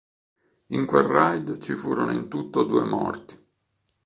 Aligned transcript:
In 0.69 0.87
quel 0.87 1.03
Raid 1.03 1.59
ci 1.61 1.75
furono 1.75 2.11
in 2.11 2.27
tutto 2.27 2.63
due 2.63 2.83
morti. 2.85 3.37